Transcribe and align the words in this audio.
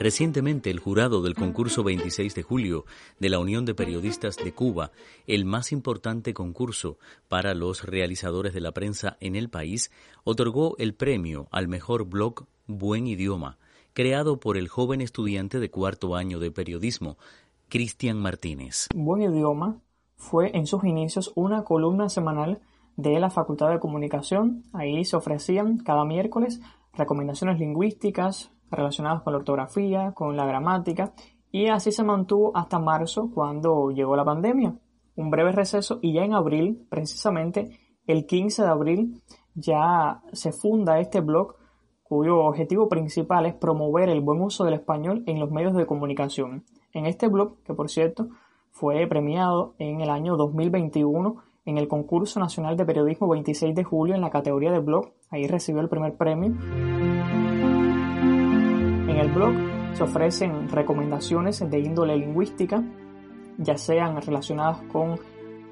Recientemente, 0.00 0.70
el 0.70 0.80
jurado 0.80 1.20
del 1.20 1.34
concurso 1.34 1.84
26 1.84 2.34
de 2.34 2.42
julio 2.42 2.86
de 3.18 3.28
la 3.28 3.38
Unión 3.38 3.66
de 3.66 3.74
Periodistas 3.74 4.38
de 4.38 4.54
Cuba, 4.54 4.92
el 5.26 5.44
más 5.44 5.72
importante 5.72 6.32
concurso 6.32 6.96
para 7.28 7.52
los 7.52 7.84
realizadores 7.84 8.54
de 8.54 8.62
la 8.62 8.72
prensa 8.72 9.18
en 9.20 9.36
el 9.36 9.50
país, 9.50 9.92
otorgó 10.24 10.74
el 10.78 10.94
premio 10.94 11.48
al 11.50 11.68
mejor 11.68 12.06
blog 12.06 12.46
Buen 12.66 13.06
Idioma, 13.06 13.58
creado 13.92 14.40
por 14.40 14.56
el 14.56 14.68
joven 14.68 15.02
estudiante 15.02 15.60
de 15.60 15.70
cuarto 15.70 16.16
año 16.16 16.38
de 16.38 16.50
periodismo, 16.50 17.18
Cristian 17.68 18.18
Martínez. 18.18 18.88
Buen 18.94 19.20
Idioma 19.20 19.82
fue 20.16 20.56
en 20.56 20.66
sus 20.66 20.82
inicios 20.84 21.30
una 21.34 21.62
columna 21.62 22.08
semanal 22.08 22.62
de 22.96 23.20
la 23.20 23.28
Facultad 23.28 23.68
de 23.68 23.80
Comunicación. 23.80 24.62
Ahí 24.72 25.04
se 25.04 25.16
ofrecían 25.16 25.76
cada 25.76 26.06
miércoles 26.06 26.58
recomendaciones 26.94 27.58
lingüísticas, 27.58 28.50
relacionadas 28.70 29.22
con 29.22 29.32
la 29.32 29.38
ortografía, 29.38 30.12
con 30.12 30.36
la 30.36 30.46
gramática, 30.46 31.12
y 31.50 31.66
así 31.68 31.92
se 31.92 32.04
mantuvo 32.04 32.56
hasta 32.56 32.78
marzo 32.78 33.30
cuando 33.34 33.90
llegó 33.90 34.16
la 34.16 34.24
pandemia. 34.24 34.76
Un 35.16 35.30
breve 35.30 35.52
receso 35.52 35.98
y 36.02 36.12
ya 36.12 36.24
en 36.24 36.34
abril, 36.34 36.86
precisamente 36.88 37.78
el 38.06 38.26
15 38.26 38.62
de 38.62 38.68
abril, 38.68 39.22
ya 39.54 40.22
se 40.32 40.52
funda 40.52 41.00
este 41.00 41.20
blog 41.20 41.56
cuyo 42.02 42.38
objetivo 42.38 42.88
principal 42.88 43.46
es 43.46 43.54
promover 43.54 44.08
el 44.08 44.20
buen 44.20 44.40
uso 44.40 44.64
del 44.64 44.74
español 44.74 45.22
en 45.26 45.38
los 45.38 45.50
medios 45.50 45.74
de 45.74 45.86
comunicación. 45.86 46.64
En 46.92 47.06
este 47.06 47.28
blog, 47.28 47.62
que 47.62 47.74
por 47.74 47.88
cierto 47.88 48.28
fue 48.70 49.06
premiado 49.06 49.74
en 49.78 50.00
el 50.00 50.10
año 50.10 50.36
2021 50.36 51.36
en 51.66 51.78
el 51.78 51.86
concurso 51.86 52.40
nacional 52.40 52.76
de 52.76 52.84
periodismo 52.84 53.28
26 53.28 53.74
de 53.74 53.84
julio 53.84 54.14
en 54.14 54.22
la 54.22 54.30
categoría 54.30 54.72
de 54.72 54.80
blog, 54.80 55.12
ahí 55.30 55.46
recibió 55.46 55.80
el 55.80 55.88
primer 55.88 56.16
premio 56.16 56.56
el 59.20 59.28
blog 59.32 59.52
se 59.92 60.02
ofrecen 60.02 60.68
recomendaciones 60.70 61.68
de 61.68 61.78
índole 61.78 62.16
lingüística, 62.16 62.82
ya 63.58 63.76
sean 63.76 64.20
relacionadas 64.20 64.78
con 64.90 65.18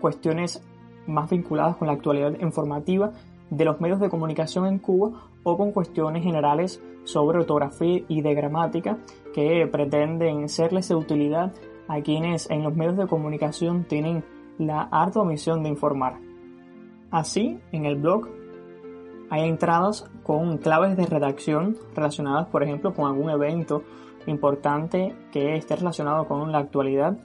cuestiones 0.00 0.62
más 1.08 1.28
vinculadas 1.28 1.76
con 1.76 1.88
la 1.88 1.94
actualidad 1.94 2.38
informativa 2.40 3.12
de 3.50 3.64
los 3.64 3.80
medios 3.80 3.98
de 3.98 4.08
comunicación 4.08 4.66
en 4.66 4.78
Cuba 4.78 5.28
o 5.42 5.56
con 5.56 5.72
cuestiones 5.72 6.22
generales 6.22 6.80
sobre 7.02 7.38
ortografía 7.38 8.02
y 8.06 8.22
de 8.22 8.34
gramática 8.34 8.98
que 9.34 9.66
pretenden 9.70 10.48
serles 10.48 10.88
de 10.88 10.94
utilidad 10.94 11.52
a 11.88 12.00
quienes 12.00 12.48
en 12.48 12.62
los 12.62 12.76
medios 12.76 12.96
de 12.96 13.08
comunicación 13.08 13.84
tienen 13.84 14.24
la 14.58 14.82
ardua 14.82 15.24
misión 15.24 15.64
de 15.64 15.70
informar. 15.70 16.18
Así, 17.10 17.58
en 17.72 17.86
el 17.86 17.96
blog 17.96 18.28
hay 19.32 19.48
entradas 19.48 20.04
con 20.24 20.58
claves 20.58 20.94
de 20.94 21.06
redacción 21.06 21.78
relacionadas, 21.94 22.48
por 22.48 22.62
ejemplo, 22.62 22.92
con 22.92 23.06
algún 23.06 23.30
evento 23.30 23.82
importante 24.26 25.16
que 25.32 25.56
esté 25.56 25.74
relacionado 25.74 26.28
con 26.28 26.52
la 26.52 26.58
actualidad 26.58 27.16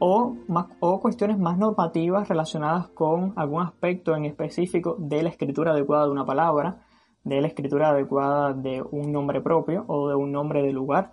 o, 0.00 0.34
o 0.80 1.00
cuestiones 1.00 1.38
más 1.38 1.56
normativas 1.56 2.28
relacionadas 2.28 2.88
con 2.88 3.34
algún 3.36 3.62
aspecto 3.62 4.16
en 4.16 4.24
específico 4.24 4.96
de 4.98 5.22
la 5.22 5.28
escritura 5.28 5.70
adecuada 5.70 6.06
de 6.06 6.10
una 6.10 6.26
palabra, 6.26 6.82
de 7.22 7.40
la 7.40 7.46
escritura 7.46 7.90
adecuada 7.90 8.52
de 8.52 8.82
un 8.90 9.12
nombre 9.12 9.40
propio 9.40 9.84
o 9.86 10.08
de 10.08 10.16
un 10.16 10.32
nombre 10.32 10.60
de 10.64 10.72
lugar. 10.72 11.12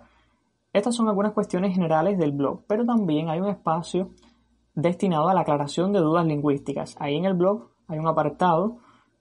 Estas 0.72 0.96
son 0.96 1.06
algunas 1.06 1.34
cuestiones 1.34 1.72
generales 1.72 2.18
del 2.18 2.32
blog, 2.32 2.62
pero 2.66 2.84
también 2.84 3.28
hay 3.28 3.38
un 3.38 3.48
espacio 3.48 4.10
destinado 4.74 5.28
a 5.28 5.34
la 5.34 5.42
aclaración 5.42 5.92
de 5.92 6.00
dudas 6.00 6.26
lingüísticas. 6.26 6.96
Ahí 6.98 7.14
en 7.14 7.26
el 7.26 7.34
blog 7.34 7.68
hay 7.86 8.00
un 8.00 8.08
apartado 8.08 8.78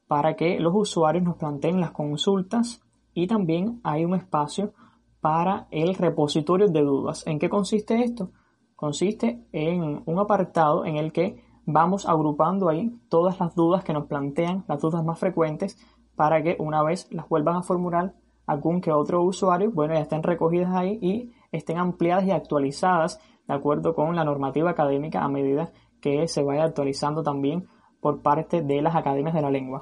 para 0.07 0.35
que 0.35 0.59
los 0.59 0.73
usuarios 0.75 1.23
nos 1.23 1.37
planteen 1.37 1.79
las 1.79 1.91
consultas 1.91 2.81
y 3.13 3.27
también 3.27 3.79
hay 3.83 4.05
un 4.05 4.15
espacio 4.15 4.73
para 5.21 5.67
el 5.71 5.95
repositorio 5.95 6.67
de 6.67 6.81
dudas. 6.81 7.25
¿En 7.25 7.39
qué 7.39 7.49
consiste 7.49 8.03
esto? 8.03 8.31
Consiste 8.75 9.45
en 9.51 10.03
un 10.05 10.19
apartado 10.19 10.85
en 10.85 10.97
el 10.97 11.11
que 11.11 11.43
vamos 11.65 12.07
agrupando 12.07 12.69
ahí 12.69 12.91
todas 13.09 13.39
las 13.39 13.55
dudas 13.55 13.83
que 13.83 13.93
nos 13.93 14.05
plantean, 14.05 14.63
las 14.67 14.81
dudas 14.81 15.03
más 15.03 15.17
frecuentes, 15.17 15.77
para 16.15 16.43
que 16.43 16.55
una 16.59 16.83
vez 16.83 17.07
las 17.11 17.27
vuelvan 17.27 17.55
a 17.55 17.63
formular 17.63 18.13
algún 18.45 18.81
que 18.81 18.91
otro 18.91 19.23
usuario, 19.23 19.71
bueno, 19.71 19.95
ya 19.95 20.01
estén 20.01 20.21
recogidas 20.21 20.73
ahí 20.75 20.99
y 21.01 21.31
estén 21.51 21.77
ampliadas 21.77 22.25
y 22.25 22.31
actualizadas 22.31 23.19
de 23.47 23.53
acuerdo 23.53 23.95
con 23.95 24.15
la 24.15 24.23
normativa 24.23 24.71
académica 24.71 25.23
a 25.23 25.29
medida 25.29 25.71
que 25.99 26.27
se 26.27 26.43
vaya 26.43 26.63
actualizando 26.63 27.23
también 27.23 27.67
por 28.05 28.21
parte 28.21 28.61
de 28.61 28.83
las 28.83 28.95
academias 28.95 29.33
de 29.33 29.41
la 29.41 29.49
lengua. 29.49 29.81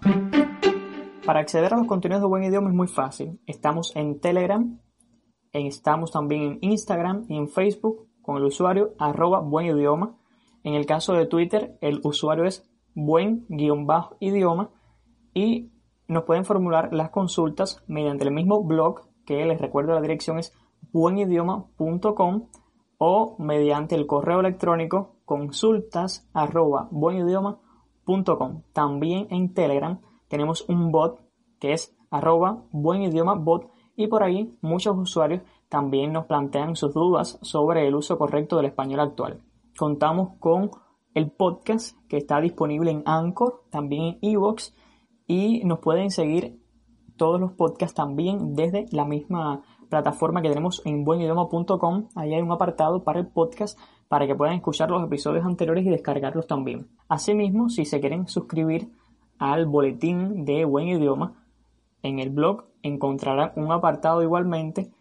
Para 1.25 1.41
acceder 1.41 1.73
a 1.73 1.77
los 1.77 1.87
contenidos 1.87 2.21
de 2.21 2.29
buen 2.29 2.45
idioma 2.45 2.69
es 2.69 2.73
muy 2.73 2.87
fácil. 2.87 3.41
Estamos 3.47 3.93
en 3.97 4.21
Telegram, 4.21 4.79
estamos 5.51 6.09
también 6.09 6.43
en 6.43 6.59
Instagram 6.61 7.25
y 7.27 7.35
en 7.35 7.49
Facebook 7.49 8.07
con 8.21 8.37
el 8.37 8.45
usuario 8.45 8.93
arroba 8.97 9.41
buen 9.41 9.65
idioma. 9.65 10.15
En 10.63 10.73
el 10.73 10.85
caso 10.85 11.11
de 11.11 11.25
Twitter, 11.25 11.77
el 11.81 11.99
usuario 12.05 12.45
es 12.45 12.65
buen-idioma 12.95 14.69
y 15.33 15.73
nos 16.07 16.23
pueden 16.23 16.45
formular 16.45 16.93
las 16.93 17.09
consultas 17.09 17.83
mediante 17.87 18.23
el 18.23 18.31
mismo 18.31 18.63
blog 18.63 19.01
que 19.25 19.43
les 19.43 19.59
recuerdo 19.59 19.95
la 19.95 20.01
dirección 20.01 20.39
es 20.39 20.53
buenidioma.com 20.93 22.47
o 22.99 23.35
mediante 23.37 23.95
el 23.95 24.07
correo 24.07 24.39
electrónico 24.39 25.17
consultas 25.25 26.29
arroba 26.33 26.87
buenidioma.com 26.89 27.62
también 28.73 29.27
en 29.29 29.53
Telegram 29.53 29.99
tenemos 30.27 30.67
un 30.67 30.91
bot 30.91 31.19
que 31.59 31.73
es 31.73 31.95
arroba 32.09 32.63
buen 32.71 33.01
idioma 33.03 33.35
bot 33.35 33.71
y 33.95 34.07
por 34.07 34.23
ahí 34.23 34.55
muchos 34.61 34.97
usuarios 34.97 35.41
también 35.69 36.13
nos 36.13 36.25
plantean 36.25 36.75
sus 36.75 36.93
dudas 36.93 37.39
sobre 37.41 37.87
el 37.87 37.95
uso 37.95 38.17
correcto 38.17 38.57
del 38.57 38.67
español 38.67 38.99
actual. 38.99 39.41
Contamos 39.77 40.37
con 40.39 40.71
el 41.13 41.31
podcast 41.31 41.97
que 42.07 42.17
está 42.17 42.41
disponible 42.41 42.91
en 42.91 43.03
Anchor, 43.05 43.63
también 43.69 44.19
en 44.21 44.33
Evox 44.33 44.75
y 45.27 45.63
nos 45.63 45.79
pueden 45.79 46.11
seguir 46.11 46.59
todos 47.17 47.39
los 47.39 47.53
podcasts 47.53 47.95
también 47.95 48.55
desde 48.55 48.85
la 48.91 49.05
misma 49.05 49.63
plataforma 49.89 50.41
que 50.41 50.49
tenemos 50.49 50.81
en 50.85 51.03
buenidioma.com. 51.03 52.09
Ahí 52.15 52.33
hay 52.33 52.41
un 52.41 52.51
apartado 52.51 53.03
para 53.03 53.19
el 53.19 53.27
podcast 53.27 53.79
para 54.07 54.27
que 54.27 54.35
puedan 54.35 54.55
escuchar 54.55 54.91
los 54.91 55.03
episodios 55.03 55.45
anteriores 55.45 55.85
y 55.85 55.89
descargarlos 55.89 56.47
también. 56.47 56.87
Asimismo, 57.07 57.69
si 57.69 57.85
se 57.85 57.99
quieren 57.99 58.27
suscribir 58.27 58.91
al 59.39 59.65
boletín 59.65 60.45
de 60.45 60.65
Buen 60.65 60.87
Idioma, 60.87 61.43
en 62.03 62.19
el 62.19 62.29
blog 62.29 62.65
encontrarán 62.81 63.53
un 63.55 63.71
apartado 63.71 64.21
igualmente 64.21 64.91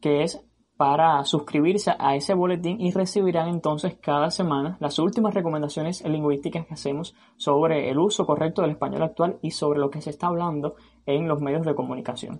que 0.00 0.22
es 0.22 0.44
para 0.78 1.24
suscribirse 1.24 1.92
a 1.98 2.14
ese 2.14 2.34
boletín 2.34 2.80
y 2.80 2.92
recibirán 2.92 3.48
entonces 3.48 3.96
cada 4.00 4.30
semana 4.30 4.76
las 4.78 5.00
últimas 5.00 5.34
recomendaciones 5.34 6.04
lingüísticas 6.06 6.66
que 6.66 6.74
hacemos 6.74 7.16
sobre 7.36 7.90
el 7.90 7.98
uso 7.98 8.24
correcto 8.24 8.62
del 8.62 8.70
español 8.70 9.02
actual 9.02 9.38
y 9.42 9.50
sobre 9.50 9.80
lo 9.80 9.90
que 9.90 10.00
se 10.00 10.10
está 10.10 10.28
hablando 10.28 10.76
en 11.04 11.26
los 11.26 11.42
medios 11.42 11.66
de 11.66 11.74
comunicación. 11.74 12.38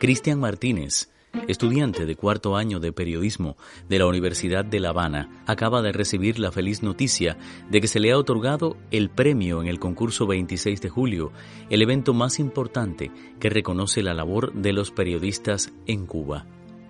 Cristian 0.00 0.40
Martínez 0.40 1.10
estudiante 1.46 2.06
de 2.06 2.16
cuarto 2.16 2.56
año 2.56 2.80
de 2.80 2.92
periodismo 2.92 3.56
de 3.88 3.98
la 3.98 4.06
Universidad 4.06 4.64
de 4.64 4.80
La 4.80 4.88
Habana, 4.88 5.44
acaba 5.46 5.82
de 5.82 5.92
recibir 5.92 6.38
la 6.38 6.50
feliz 6.50 6.82
noticia 6.82 7.36
de 7.70 7.80
que 7.80 7.86
se 7.86 8.00
le 8.00 8.10
ha 8.10 8.18
otorgado 8.18 8.76
el 8.90 9.10
premio 9.10 9.60
en 9.60 9.68
el 9.68 9.78
concurso 9.78 10.26
26 10.26 10.80
de 10.80 10.88
julio, 10.88 11.32
el 11.68 11.82
evento 11.82 12.14
más 12.14 12.40
importante 12.40 13.10
que 13.38 13.50
reconoce 13.50 14.02
la 14.02 14.14
labor 14.14 14.52
de 14.54 14.72
los 14.72 14.90
periodistas 14.90 15.72
en 15.86 16.06
Cuba. 16.06 16.46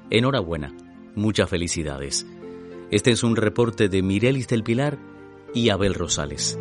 Enhorabuena, 0.09 0.72
muchas 1.15 1.50
felicidades. 1.50 2.27
Este 2.91 3.10
es 3.10 3.22
un 3.22 3.37
reporte 3.37 3.88
de 3.88 4.03
Mirelis 4.03 4.48
del 4.48 4.62
Pilar 4.62 4.98
y 5.53 5.69
Abel 5.69 5.94
Rosales. 5.94 6.59